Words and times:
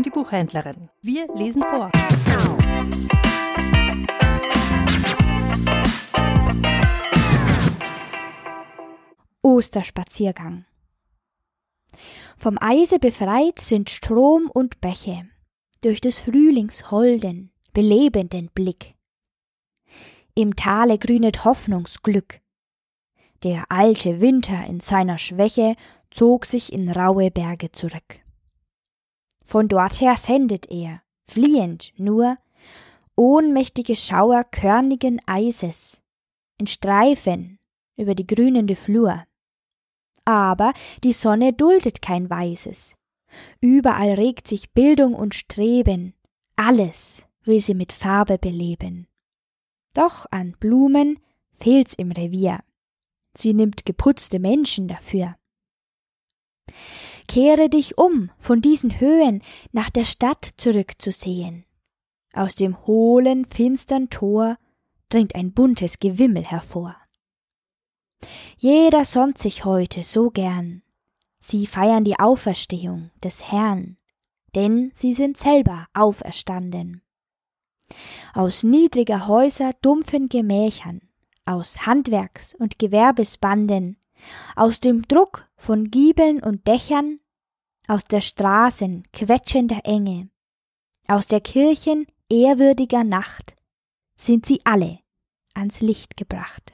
Buchhändlerin. 0.00 0.88
Wir 1.02 1.26
lesen 1.34 1.62
vor. 1.62 1.90
Osterspaziergang 9.42 10.64
Vom 12.38 12.56
Eise 12.58 12.98
befreit 12.98 13.58
sind 13.58 13.90
Strom 13.90 14.50
und 14.50 14.80
Bäche, 14.80 15.28
durch 15.82 16.00
des 16.00 16.20
Frühlings 16.20 16.90
holden, 16.90 17.52
belebenden 17.74 18.48
Blick. 18.54 18.94
Im 20.34 20.56
Tale 20.56 20.98
grünet 20.98 21.44
Hoffnungsglück. 21.44 22.40
Der 23.42 23.64
alte 23.68 24.22
Winter 24.22 24.64
in 24.64 24.80
seiner 24.80 25.18
Schwäche 25.18 25.76
zog 26.10 26.46
sich 26.46 26.72
in 26.72 26.90
raue 26.90 27.30
Berge 27.30 27.72
zurück. 27.72 28.21
Von 29.44 29.68
dorther 29.68 30.16
sendet 30.16 30.70
er, 30.70 31.02
fliehend 31.24 31.92
nur, 31.96 32.38
ohnmächtige 33.16 33.96
Schauer 33.96 34.44
körnigen 34.44 35.20
Eises, 35.26 36.02
in 36.58 36.66
Streifen 36.66 37.58
über 37.96 38.14
die 38.14 38.26
grünende 38.26 38.76
Flur. 38.76 39.24
Aber 40.24 40.72
die 41.02 41.12
Sonne 41.12 41.52
duldet 41.52 42.00
kein 42.00 42.30
Weises. 42.30 42.96
Überall 43.60 44.14
regt 44.14 44.46
sich 44.46 44.72
Bildung 44.72 45.14
und 45.14 45.34
Streben, 45.34 46.14
alles 46.56 47.26
will 47.44 47.60
sie 47.60 47.74
mit 47.74 47.92
Farbe 47.92 48.38
beleben. 48.38 49.08
Doch 49.94 50.26
an 50.30 50.56
Blumen 50.58 51.18
fehlt's 51.50 51.94
im 51.94 52.12
Revier. 52.12 52.60
Sie 53.36 53.54
nimmt 53.54 53.84
geputzte 53.84 54.38
Menschen 54.38 54.88
dafür. 54.88 55.36
Kehre 57.32 57.70
dich 57.70 57.96
um, 57.96 58.30
von 58.36 58.60
diesen 58.60 59.00
Höhen 59.00 59.40
nach 59.70 59.88
der 59.88 60.04
Stadt 60.04 60.50
zurückzusehen. 60.58 61.64
Aus 62.34 62.56
dem 62.56 62.86
hohlen, 62.86 63.46
finstern 63.46 64.10
Tor 64.10 64.58
dringt 65.08 65.34
ein 65.34 65.54
buntes 65.54 65.98
Gewimmel 65.98 66.44
hervor. 66.44 66.94
Jeder 68.58 69.06
sonnt 69.06 69.38
sich 69.38 69.64
heute 69.64 70.02
so 70.02 70.28
gern. 70.28 70.82
Sie 71.40 71.66
feiern 71.66 72.04
die 72.04 72.18
Auferstehung 72.18 73.10
des 73.24 73.50
Herrn, 73.50 73.96
denn 74.54 74.90
sie 74.92 75.14
sind 75.14 75.38
selber 75.38 75.86
auferstanden. 75.94 77.00
Aus 78.34 78.62
niedriger 78.62 79.26
Häuser 79.26 79.72
dumpfen 79.80 80.26
Gemächern, 80.26 81.00
aus 81.46 81.86
Handwerks- 81.86 82.54
und 82.54 82.78
Gewerbesbanden, 82.78 83.96
aus 84.54 84.80
dem 84.80 85.08
Druck 85.08 85.48
von 85.56 85.90
Giebeln 85.90 86.42
und 86.42 86.68
Dächern, 86.68 87.20
aus 87.92 88.06
der 88.06 88.22
Straßen 88.22 89.04
quetschender 89.12 89.80
Enge, 89.84 90.30
aus 91.08 91.26
der 91.26 91.42
Kirchen 91.42 92.06
ehrwürdiger 92.30 93.04
Nacht, 93.04 93.54
sind 94.16 94.46
sie 94.46 94.62
alle 94.64 95.00
ans 95.52 95.82
Licht 95.82 96.16
gebracht. 96.16 96.72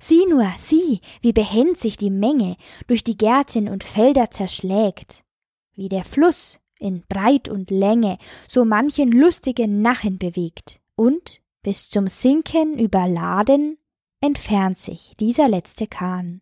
Sieh 0.00 0.24
nur, 0.30 0.50
sieh, 0.56 1.02
wie 1.20 1.34
behend 1.34 1.78
sich 1.78 1.98
die 1.98 2.08
Menge 2.08 2.56
durch 2.86 3.04
die 3.04 3.18
Gärten 3.18 3.68
und 3.68 3.84
Felder 3.84 4.30
zerschlägt, 4.30 5.26
wie 5.74 5.90
der 5.90 6.04
Fluss 6.04 6.58
in 6.78 7.02
Breit 7.06 7.50
und 7.50 7.70
Länge 7.70 8.16
so 8.48 8.64
manchen 8.64 9.12
lustigen 9.12 9.82
Nachen 9.82 10.16
bewegt, 10.16 10.80
und 10.96 11.42
bis 11.62 11.90
zum 11.90 12.08
Sinken 12.08 12.78
überladen 12.78 13.76
entfernt 14.22 14.78
sich 14.78 15.14
dieser 15.20 15.48
letzte 15.48 15.86
Kahn. 15.86 16.40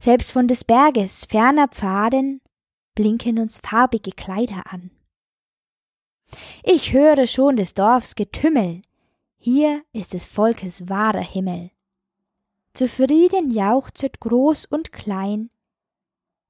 Selbst 0.00 0.32
von 0.32 0.48
des 0.48 0.64
Berges 0.64 1.26
ferner 1.26 1.68
Pfaden 1.68 2.40
blinken 2.94 3.38
uns 3.38 3.58
farbige 3.58 4.12
Kleider 4.12 4.62
an. 4.72 4.90
Ich 6.62 6.92
höre 6.92 7.26
schon 7.26 7.56
des 7.56 7.74
Dorfs 7.74 8.14
Getümmel, 8.14 8.82
hier 9.38 9.82
ist 9.92 10.12
des 10.12 10.26
Volkes 10.26 10.88
wahrer 10.88 11.24
Himmel. 11.24 11.70
Zufrieden 12.74 13.50
jauchzet 13.50 14.20
groß 14.20 14.66
und 14.66 14.92
klein, 14.92 15.50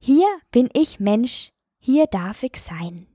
hier 0.02 0.28
bin 0.50 0.70
ich 0.72 0.98
Mensch, 0.98 1.52
hier 1.78 2.06
darf 2.06 2.42
ich 2.42 2.56
sein. 2.56 3.06